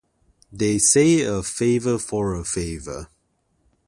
They 0.51 0.79
say 0.79 1.21
a 1.21 1.43
favor 1.43 1.99
for 1.99 2.33
a 2.33 2.43
favor. 2.43 3.09